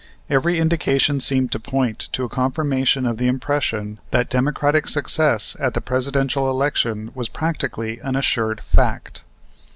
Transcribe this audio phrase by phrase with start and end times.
[0.31, 5.75] Every indication seemed to point to a confirmation of the impression that Democratic success at
[5.75, 9.21] the Presidential election was practically an assured fact.